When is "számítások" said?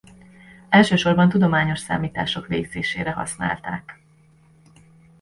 1.79-2.47